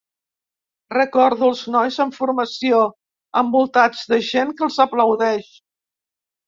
[0.93, 2.81] Recordo els nois en formació,
[3.45, 5.55] envoltats de gent que els aplaudeix.